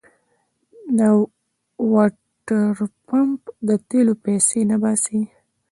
د 0.97 0.99
واټرپمپ 1.91 3.41
د 3.67 3.69
تېلو 3.89 4.13
پيسې 4.23 4.59
نه 4.71 4.77
باسي. 4.81 5.21